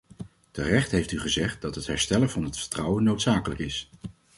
Terecht 0.51 0.91
heeft 0.91 1.11
u 1.11 1.19
gezegd 1.19 1.61
dat 1.61 1.75
het 1.75 1.87
herstellen 1.87 2.29
van 2.29 2.43
het 2.43 2.57
vertrouwen 2.59 3.03
noodzakelijk 3.03 3.59
is. 3.59 3.89